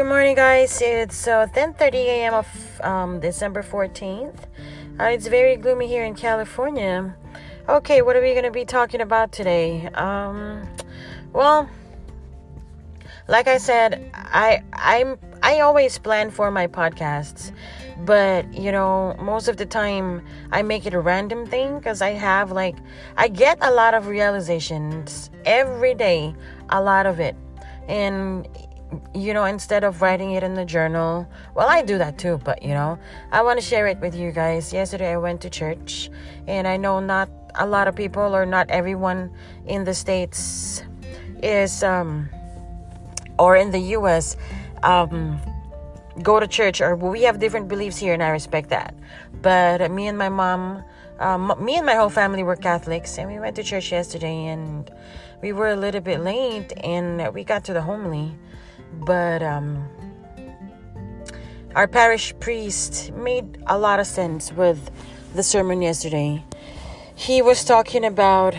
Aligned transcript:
Good 0.00 0.08
morning, 0.08 0.34
guys. 0.34 0.80
It's 0.80 1.28
uh, 1.28 1.46
10:30 1.48 1.92
a.m. 1.92 2.32
of 2.32 2.80
um, 2.80 3.20
December 3.20 3.62
14th. 3.62 4.48
Uh, 4.98 5.12
it's 5.12 5.26
very 5.26 5.56
gloomy 5.56 5.88
here 5.88 6.04
in 6.04 6.14
California. 6.14 7.14
Okay, 7.68 8.00
what 8.00 8.16
are 8.16 8.22
we 8.22 8.34
gonna 8.34 8.50
be 8.50 8.64
talking 8.64 9.02
about 9.02 9.30
today? 9.30 9.90
Um, 9.92 10.66
well, 11.34 11.68
like 13.28 13.46
I 13.46 13.58
said, 13.58 14.10
I 14.14 14.62
I'm 14.72 15.18
I 15.42 15.60
always 15.60 15.98
plan 15.98 16.30
for 16.30 16.50
my 16.50 16.66
podcasts, 16.66 17.52
but 18.06 18.50
you 18.54 18.72
know, 18.72 19.14
most 19.20 19.48
of 19.48 19.58
the 19.58 19.66
time 19.66 20.24
I 20.50 20.62
make 20.62 20.86
it 20.86 20.94
a 20.94 21.00
random 21.00 21.44
thing 21.44 21.76
because 21.76 22.00
I 22.00 22.12
have 22.12 22.50
like 22.52 22.76
I 23.18 23.28
get 23.28 23.58
a 23.60 23.70
lot 23.70 23.92
of 23.92 24.06
realizations 24.06 25.28
every 25.44 25.92
day, 25.92 26.34
a 26.70 26.80
lot 26.80 27.04
of 27.04 27.20
it, 27.20 27.36
and 27.86 28.48
you 29.14 29.34
know, 29.34 29.44
instead 29.44 29.84
of 29.84 30.02
writing 30.02 30.32
it 30.32 30.42
in 30.42 30.54
the 30.54 30.64
journal, 30.64 31.26
well, 31.54 31.68
I 31.68 31.82
do 31.82 31.98
that 31.98 32.18
too, 32.18 32.40
but 32.44 32.62
you 32.62 32.74
know, 32.74 32.98
I 33.32 33.42
want 33.42 33.58
to 33.58 33.64
share 33.64 33.86
it 33.86 33.98
with 33.98 34.14
you 34.14 34.32
guys. 34.32 34.72
Yesterday 34.72 35.12
I 35.12 35.16
went 35.16 35.40
to 35.42 35.50
church, 35.50 36.10
and 36.46 36.66
I 36.66 36.76
know 36.76 37.00
not 37.00 37.28
a 37.54 37.66
lot 37.66 37.88
of 37.88 37.96
people 37.96 38.34
or 38.34 38.46
not 38.46 38.70
everyone 38.70 39.30
in 39.66 39.84
the 39.84 39.94
States 39.94 40.82
is, 41.42 41.82
um, 41.82 42.28
or 43.38 43.56
in 43.56 43.70
the 43.70 43.80
US, 43.96 44.36
um, 44.82 45.40
go 46.22 46.40
to 46.40 46.46
church, 46.46 46.80
or 46.80 46.96
we 46.96 47.22
have 47.22 47.38
different 47.38 47.68
beliefs 47.68 47.96
here, 47.96 48.14
and 48.14 48.22
I 48.22 48.28
respect 48.28 48.70
that. 48.70 48.94
But 49.42 49.90
me 49.90 50.08
and 50.08 50.18
my 50.18 50.28
mom, 50.28 50.82
um, 51.18 51.54
me 51.58 51.76
and 51.76 51.86
my 51.86 51.94
whole 51.94 52.10
family 52.10 52.42
were 52.42 52.56
Catholics, 52.56 53.18
and 53.18 53.30
we 53.30 53.38
went 53.38 53.56
to 53.56 53.62
church 53.62 53.92
yesterday, 53.92 54.46
and 54.46 54.90
we 55.42 55.52
were 55.52 55.68
a 55.68 55.76
little 55.76 56.00
bit 56.00 56.20
late, 56.20 56.72
and 56.82 57.32
we 57.34 57.44
got 57.44 57.64
to 57.64 57.72
the 57.72 57.82
homily 57.82 58.34
but 58.92 59.42
um, 59.42 59.88
our 61.74 61.86
parish 61.86 62.34
priest 62.40 63.12
made 63.12 63.62
a 63.66 63.78
lot 63.78 64.00
of 64.00 64.06
sense 64.06 64.52
with 64.52 64.90
the 65.34 65.42
sermon 65.42 65.82
yesterday. 65.82 66.44
He 67.14 67.42
was 67.42 67.64
talking 67.64 68.04
about 68.04 68.54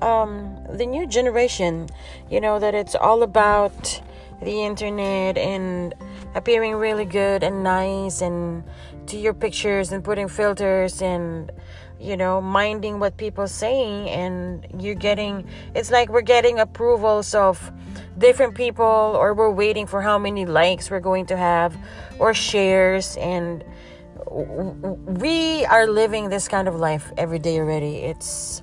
um, 0.00 0.56
the 0.70 0.86
new 0.86 1.06
generation, 1.06 1.88
you 2.30 2.40
know, 2.40 2.58
that 2.58 2.74
it's 2.74 2.94
all 2.94 3.22
about 3.22 4.00
the 4.42 4.62
internet 4.64 5.36
and 5.36 5.94
appearing 6.34 6.74
really 6.74 7.04
good 7.04 7.42
and 7.42 7.62
nice 7.62 8.20
and 8.20 8.64
to 9.06 9.16
your 9.16 9.34
pictures 9.34 9.92
and 9.92 10.04
putting 10.04 10.28
filters 10.28 11.02
and 11.02 11.50
you 11.98 12.16
know 12.16 12.40
minding 12.40 13.00
what 13.00 13.16
people 13.16 13.48
saying 13.48 14.08
and 14.08 14.66
you're 14.80 14.94
getting 14.94 15.48
it's 15.74 15.90
like 15.90 16.08
we're 16.10 16.20
getting 16.20 16.60
approvals 16.60 17.34
of 17.34 17.72
different 18.18 18.54
people 18.54 18.84
or 18.84 19.34
we're 19.34 19.50
waiting 19.50 19.86
for 19.86 20.00
how 20.02 20.18
many 20.18 20.44
likes 20.44 20.90
we're 20.90 21.00
going 21.00 21.26
to 21.26 21.36
have 21.36 21.76
or 22.18 22.32
shares 22.34 23.16
and 23.16 23.64
we 24.30 25.64
are 25.66 25.86
living 25.86 26.28
this 26.28 26.48
kind 26.48 26.68
of 26.68 26.76
life 26.76 27.12
every 27.16 27.38
day 27.38 27.58
already. 27.58 27.96
It's 27.96 28.62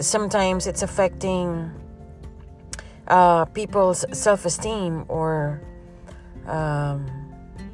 sometimes 0.00 0.66
it's 0.66 0.82
affecting 0.82 1.70
uh, 3.08 3.44
people's 3.46 4.04
self-esteem 4.12 5.06
or 5.08 5.60
um, 6.46 7.06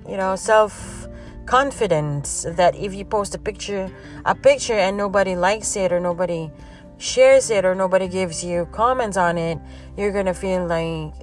you 0.08 0.16
know 0.16 0.36
self 0.36 1.06
confidence 1.46 2.44
that 2.48 2.74
if 2.76 2.94
you 2.94 3.04
post 3.04 3.34
a 3.34 3.38
picture 3.38 3.90
a 4.26 4.34
picture 4.34 4.74
and 4.74 4.96
nobody 4.96 5.34
likes 5.34 5.76
it 5.76 5.92
or 5.92 6.00
nobody 6.00 6.50
shares 6.98 7.48
it 7.50 7.64
or 7.64 7.74
nobody 7.74 8.06
gives 8.06 8.44
you 8.44 8.66
comments 8.72 9.16
on 9.16 9.38
it 9.38 9.58
you're 9.96 10.12
gonna 10.12 10.34
feel 10.34 10.66
like 10.66 11.14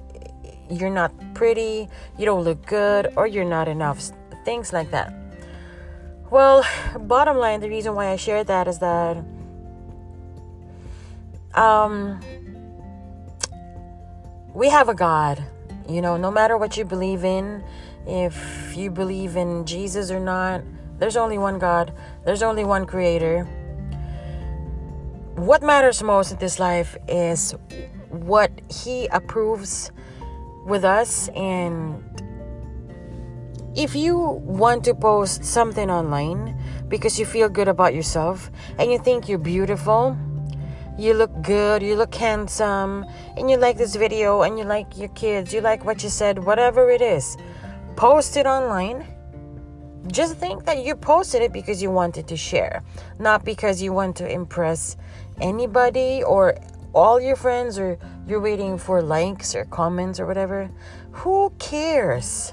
you're 0.68 0.90
not 0.90 1.12
pretty 1.34 1.88
you 2.18 2.24
don't 2.24 2.42
look 2.42 2.64
good 2.66 3.12
or 3.16 3.26
you're 3.26 3.44
not 3.44 3.68
enough 3.68 4.10
things 4.44 4.72
like 4.72 4.90
that. 4.90 5.12
Well 6.30 6.64
bottom 6.98 7.36
line 7.36 7.60
the 7.60 7.68
reason 7.68 7.94
why 7.94 8.08
i 8.08 8.16
shared 8.16 8.48
that 8.48 8.66
is 8.66 8.80
that 8.80 9.16
um 11.54 12.20
we 14.52 14.68
have 14.68 14.88
a 14.88 14.94
god 14.94 15.44
you 15.88 16.00
know 16.00 16.16
no 16.16 16.30
matter 16.30 16.56
what 16.56 16.76
you 16.76 16.84
believe 16.84 17.24
in 17.24 17.62
if 18.06 18.76
you 18.76 18.90
believe 18.90 19.36
in 19.36 19.66
Jesus 19.66 20.10
or 20.12 20.20
not, 20.20 20.62
there's 20.98 21.16
only 21.16 21.38
one 21.38 21.58
God, 21.58 21.92
there's 22.24 22.42
only 22.42 22.64
one 22.64 22.86
creator. 22.86 23.44
What 25.34 25.62
matters 25.62 26.02
most 26.02 26.30
in 26.30 26.38
this 26.38 26.58
life 26.58 26.96
is 27.08 27.54
what 28.10 28.52
He 28.70 29.06
approves 29.08 29.90
with 30.66 30.84
us. 30.84 31.28
And 31.34 32.02
if 33.74 33.94
you 33.96 34.16
want 34.16 34.84
to 34.84 34.94
post 34.94 35.44
something 35.44 35.90
online 35.90 36.56
because 36.88 37.18
you 37.18 37.26
feel 37.26 37.48
good 37.48 37.68
about 37.68 37.92
yourself 37.92 38.50
and 38.78 38.90
you 38.90 38.98
think 38.98 39.28
you're 39.28 39.38
beautiful, 39.38 40.16
you 40.98 41.14
look 41.14 41.42
good, 41.42 41.82
you 41.82 41.96
look 41.96 42.14
handsome, 42.14 43.04
and 43.36 43.50
you 43.50 43.56
like 43.56 43.76
this 43.76 43.96
video, 43.96 44.42
and 44.42 44.58
you 44.58 44.64
like 44.64 44.96
your 44.96 45.08
kids, 45.10 45.52
you 45.52 45.60
like 45.60 45.84
what 45.84 46.02
you 46.02 46.08
said, 46.08 46.38
whatever 46.38 46.90
it 46.90 47.02
is 47.02 47.36
post 47.96 48.36
it 48.36 48.46
online, 48.46 49.04
just 50.06 50.36
think 50.36 50.64
that 50.66 50.84
you 50.84 50.94
posted 50.94 51.42
it 51.42 51.52
because 51.52 51.82
you 51.82 51.90
wanted 51.90 52.28
to 52.28 52.36
share, 52.36 52.84
not 53.18 53.44
because 53.44 53.82
you 53.82 53.92
want 53.92 54.14
to 54.16 54.30
impress 54.30 54.96
anybody 55.40 56.22
or 56.22 56.56
all 56.94 57.20
your 57.20 57.36
friends 57.36 57.78
or 57.78 57.98
you're 58.28 58.40
waiting 58.40 58.78
for 58.78 59.02
likes 59.02 59.54
or 59.54 59.64
comments 59.64 60.20
or 60.20 60.26
whatever. 60.26 60.70
Who 61.12 61.50
cares? 61.58 62.52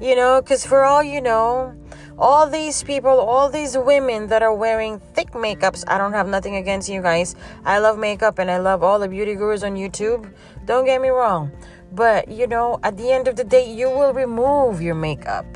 You 0.00 0.14
know, 0.14 0.40
because 0.40 0.64
for 0.64 0.84
all 0.84 1.02
you 1.02 1.20
know, 1.20 1.74
all 2.20 2.46
these 2.46 2.82
people, 2.82 3.18
all 3.18 3.48
these 3.48 3.76
women 3.76 4.26
that 4.26 4.42
are 4.42 4.54
wearing 4.54 5.00
thick 5.14 5.30
makeups, 5.32 5.84
I 5.88 5.96
don't 5.96 6.12
have 6.12 6.28
nothing 6.28 6.56
against 6.56 6.88
you 6.88 7.00
guys. 7.00 7.34
I 7.64 7.78
love 7.78 7.98
makeup 7.98 8.38
and 8.38 8.50
I 8.50 8.58
love 8.58 8.82
all 8.82 8.98
the 8.98 9.08
beauty 9.08 9.34
gurus 9.34 9.62
on 9.62 9.74
YouTube. 9.74 10.30
Don't 10.66 10.84
get 10.84 11.00
me 11.00 11.08
wrong. 11.08 11.50
But 11.92 12.28
you 12.28 12.46
know, 12.46 12.78
at 12.82 12.96
the 12.98 13.10
end 13.10 13.26
of 13.26 13.36
the 13.36 13.44
day, 13.44 13.72
you 13.72 13.88
will 13.88 14.12
remove 14.12 14.82
your 14.82 14.94
makeup. 14.94 15.46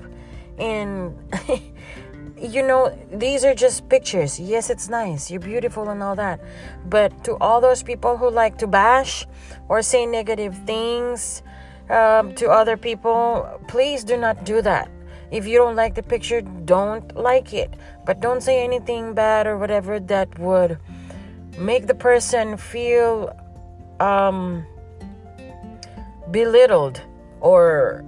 And 0.58 1.14
you 2.40 2.62
know, 2.62 2.96
these 3.12 3.44
are 3.44 3.54
just 3.54 3.88
pictures. 3.90 4.40
Yes, 4.40 4.70
it's 4.70 4.88
nice. 4.88 5.30
You're 5.30 5.40
beautiful 5.40 5.90
and 5.90 6.02
all 6.02 6.16
that. 6.16 6.40
But 6.86 7.24
to 7.24 7.36
all 7.36 7.60
those 7.60 7.82
people 7.82 8.16
who 8.16 8.30
like 8.30 8.56
to 8.58 8.66
bash 8.66 9.26
or 9.68 9.82
say 9.82 10.06
negative 10.06 10.56
things 10.64 11.42
um, 11.90 12.34
to 12.36 12.48
other 12.48 12.78
people, 12.78 13.60
please 13.68 14.02
do 14.02 14.16
not 14.16 14.44
do 14.44 14.62
that. 14.62 14.88
If 15.34 15.48
you 15.48 15.58
don't 15.58 15.74
like 15.74 15.96
the 15.96 16.02
picture, 16.04 16.42
don't 16.42 17.16
like 17.16 17.52
it. 17.52 17.74
But 18.06 18.20
don't 18.20 18.40
say 18.40 18.62
anything 18.62 19.14
bad 19.14 19.48
or 19.48 19.58
whatever 19.58 19.98
that 19.98 20.38
would 20.38 20.78
make 21.58 21.88
the 21.88 21.94
person 21.94 22.56
feel 22.56 23.34
um, 23.98 24.64
belittled 26.30 27.00
or 27.40 28.04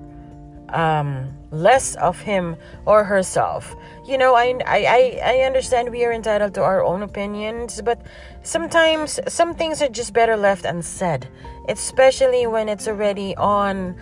um, 0.68 1.36
less 1.50 1.96
of 1.96 2.20
him 2.20 2.54
or 2.84 3.02
herself. 3.02 3.74
You 4.06 4.18
know, 4.18 4.36
I, 4.36 4.56
I, 4.64 5.20
I 5.24 5.38
understand 5.40 5.90
we 5.90 6.04
are 6.04 6.12
entitled 6.12 6.54
to 6.54 6.62
our 6.62 6.84
own 6.84 7.02
opinions, 7.02 7.82
but 7.82 8.00
sometimes 8.44 9.18
some 9.26 9.52
things 9.52 9.82
are 9.82 9.88
just 9.88 10.12
better 10.12 10.36
left 10.36 10.64
unsaid, 10.64 11.26
especially 11.68 12.46
when 12.46 12.68
it's 12.68 12.86
already 12.86 13.34
on 13.34 13.96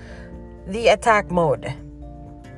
the 0.67 0.89
attack 0.89 1.31
mode. 1.31 1.73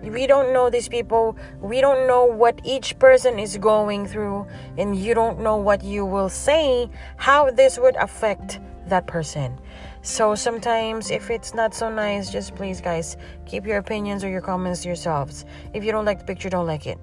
We 0.02 0.26
don't 0.26 0.52
know 0.52 0.70
these 0.70 0.88
people. 0.88 1.36
We 1.60 1.80
don't 1.80 2.06
know 2.06 2.24
what 2.24 2.60
each 2.64 2.98
person 2.98 3.38
is 3.38 3.56
going 3.56 4.06
through, 4.06 4.46
and 4.78 4.96
you 4.96 5.14
don't 5.14 5.40
know 5.40 5.56
what 5.56 5.82
you 5.82 6.04
will 6.04 6.28
say, 6.28 6.88
how 7.16 7.50
this 7.50 7.78
would 7.78 7.96
affect 7.96 8.60
that 8.86 9.06
person. 9.06 9.58
So 10.02 10.36
sometimes, 10.36 11.10
if 11.10 11.30
it's 11.30 11.52
not 11.52 11.74
so 11.74 11.90
nice, 11.90 12.30
just 12.30 12.54
please, 12.54 12.80
guys, 12.80 13.16
keep 13.44 13.66
your 13.66 13.78
opinions 13.78 14.22
or 14.22 14.28
your 14.28 14.40
comments 14.40 14.82
to 14.82 14.88
yourselves. 14.88 15.44
If 15.74 15.82
you 15.82 15.90
don't 15.90 16.04
like 16.04 16.20
the 16.20 16.24
picture, 16.24 16.48
don't 16.48 16.66
like 16.66 16.86
it. 16.86 16.98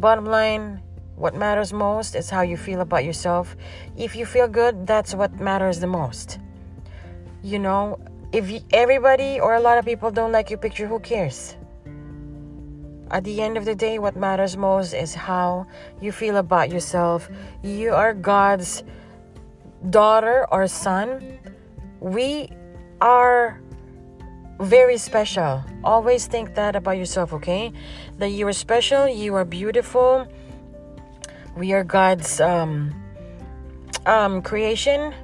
Bottom 0.00 0.24
line, 0.24 0.80
what 1.16 1.34
matters 1.34 1.74
most 1.74 2.14
is 2.14 2.30
how 2.30 2.40
you 2.40 2.56
feel 2.56 2.80
about 2.80 3.04
yourself. 3.04 3.54
If 3.98 4.16
you 4.16 4.24
feel 4.24 4.48
good, 4.48 4.86
that's 4.86 5.14
what 5.14 5.38
matters 5.38 5.80
the 5.80 5.86
most. 5.86 6.38
You 7.42 7.58
know, 7.58 8.00
if 8.32 8.62
everybody 8.72 9.38
or 9.38 9.54
a 9.54 9.60
lot 9.60 9.76
of 9.76 9.84
people 9.84 10.10
don't 10.10 10.32
like 10.32 10.48
your 10.48 10.58
picture, 10.58 10.86
who 10.86 11.00
cares? 11.00 11.57
At 13.10 13.24
the 13.24 13.40
end 13.40 13.56
of 13.56 13.64
the 13.64 13.74
day, 13.74 13.98
what 13.98 14.16
matters 14.16 14.56
most 14.56 14.92
is 14.92 15.14
how 15.14 15.66
you 16.00 16.12
feel 16.12 16.36
about 16.36 16.70
yourself. 16.70 17.28
You 17.62 17.94
are 17.94 18.12
God's 18.14 18.82
daughter 19.90 20.46
or 20.50 20.66
son 20.66 21.38
we 22.00 22.48
are 23.00 23.60
very 24.60 24.98
special. 24.98 25.64
Always 25.84 26.26
think 26.26 26.54
that 26.54 26.76
about 26.76 26.96
yourself, 26.96 27.32
okay? 27.32 27.72
That 28.18 28.30
you 28.30 28.46
are 28.48 28.52
special, 28.52 29.08
you 29.08 29.34
are 29.34 29.44
beautiful. 29.44 30.26
We 31.56 31.72
are 31.72 31.84
God's 31.84 32.40
um, 32.40 32.94
um, 34.06 34.42
creation. 34.42 35.14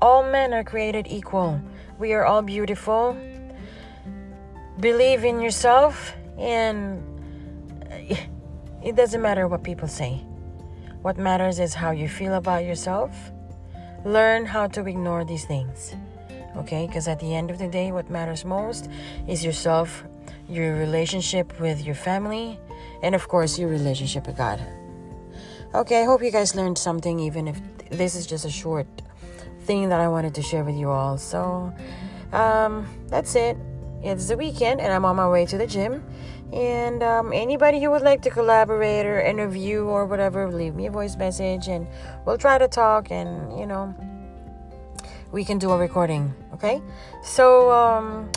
All 0.00 0.22
men 0.30 0.52
are 0.52 0.64
created 0.64 1.06
equal. 1.08 1.60
We 1.98 2.12
are 2.12 2.24
all 2.24 2.42
beautiful. 2.42 3.16
believe 4.80 5.22
in 5.24 5.40
yourself 5.40 6.14
and 6.38 7.00
it 8.82 8.96
doesn't 8.96 9.22
matter 9.22 9.48
what 9.48 9.62
people 9.62 9.88
say. 9.88 10.24
What 11.02 11.18
matters 11.18 11.58
is 11.58 11.74
how 11.74 11.90
you 11.90 12.08
feel 12.08 12.34
about 12.34 12.64
yourself. 12.64 13.32
Learn 14.04 14.46
how 14.46 14.66
to 14.68 14.86
ignore 14.86 15.24
these 15.24 15.44
things. 15.44 15.94
Okay? 16.56 16.86
Because 16.86 17.08
at 17.08 17.18
the 17.20 17.34
end 17.34 17.50
of 17.50 17.58
the 17.58 17.68
day, 17.68 17.92
what 17.92 18.10
matters 18.10 18.44
most 18.44 18.88
is 19.26 19.44
yourself, 19.44 20.04
your 20.48 20.76
relationship 20.76 21.58
with 21.60 21.84
your 21.84 21.94
family, 21.94 22.58
and 23.02 23.14
of 23.14 23.28
course, 23.28 23.58
your 23.58 23.68
relationship 23.68 24.26
with 24.26 24.36
God. 24.36 24.60
Okay, 25.74 26.02
I 26.02 26.04
hope 26.04 26.22
you 26.22 26.30
guys 26.30 26.54
learned 26.54 26.78
something, 26.78 27.18
even 27.18 27.48
if 27.48 27.58
this 27.90 28.14
is 28.14 28.26
just 28.26 28.44
a 28.44 28.50
short 28.50 28.86
thing 29.64 29.88
that 29.88 30.00
I 30.00 30.08
wanted 30.08 30.34
to 30.34 30.42
share 30.42 30.64
with 30.64 30.76
you 30.76 30.90
all. 30.90 31.16
So, 31.18 31.72
um, 32.32 32.86
that's 33.08 33.34
it. 33.34 33.56
It's 34.02 34.28
the 34.28 34.36
weekend, 34.36 34.80
and 34.80 34.92
I'm 34.92 35.04
on 35.04 35.16
my 35.16 35.28
way 35.28 35.46
to 35.46 35.56
the 35.56 35.66
gym. 35.66 36.04
And 36.52 37.02
um, 37.02 37.32
anybody 37.32 37.80
who 37.80 37.90
would 37.90 38.02
like 38.02 38.20
to 38.22 38.30
collaborate 38.30 39.06
or 39.06 39.20
interview 39.20 39.84
or 39.84 40.04
whatever, 40.04 40.50
leave 40.52 40.74
me 40.74 40.86
a 40.86 40.90
voice 40.90 41.16
message, 41.16 41.68
and 41.68 41.86
we'll 42.26 42.38
try 42.38 42.58
to 42.58 42.68
talk. 42.68 43.10
And 43.10 43.58
you 43.58 43.66
know, 43.66 43.94
we 45.30 45.44
can 45.44 45.58
do 45.58 45.70
a 45.70 45.78
recording. 45.78 46.34
Okay, 46.52 46.82
so 47.22 47.70
um, 47.70 48.30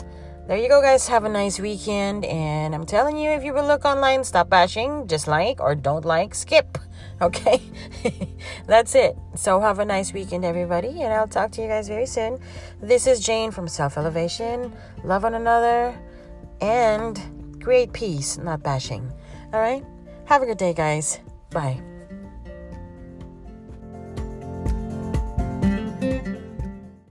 there 0.46 0.56
you 0.56 0.68
go, 0.68 0.80
guys. 0.80 1.08
Have 1.08 1.24
a 1.24 1.28
nice 1.28 1.58
weekend. 1.58 2.24
And 2.24 2.74
I'm 2.74 2.86
telling 2.86 3.16
you, 3.16 3.30
if 3.30 3.44
you 3.44 3.52
will 3.52 3.66
look 3.66 3.84
online, 3.84 4.24
stop 4.24 4.48
bashing, 4.48 5.06
just 5.06 5.26
like 5.26 5.60
or 5.60 5.74
don't 5.74 6.04
like, 6.04 6.34
skip. 6.34 6.78
Okay, 7.22 7.62
that's 8.66 8.94
it. 8.94 9.16
So 9.36 9.58
have 9.58 9.78
a 9.78 9.86
nice 9.86 10.12
weekend, 10.12 10.44
everybody, 10.44 11.00
and 11.00 11.14
I'll 11.14 11.26
talk 11.26 11.50
to 11.52 11.62
you 11.62 11.68
guys 11.68 11.88
very 11.88 12.04
soon. 12.04 12.38
This 12.82 13.06
is 13.06 13.20
Jane 13.20 13.50
from 13.50 13.68
Self 13.68 13.96
Elevation. 13.96 14.70
Love 15.02 15.22
one 15.22 15.32
another 15.32 15.98
and 16.60 17.18
create 17.62 17.94
peace, 17.94 18.36
not 18.36 18.62
bashing. 18.62 19.10
All 19.54 19.60
right, 19.60 19.82
have 20.26 20.42
a 20.42 20.46
good 20.46 20.58
day, 20.58 20.74
guys. 20.74 21.20
Bye. 21.50 21.80